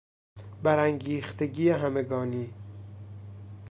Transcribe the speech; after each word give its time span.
برانگیختگی 0.63 1.69
همگانی 1.69 2.53